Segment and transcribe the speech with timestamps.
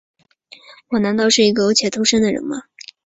[0.87, 2.63] 我难道是一个苟且偷生的人吗？